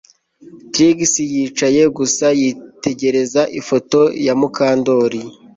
[0.71, 0.99] Trix
[1.33, 5.21] yicaye gusa yitegereza ifoto ya Mukandoli